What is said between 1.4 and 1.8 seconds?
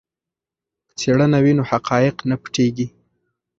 وي نو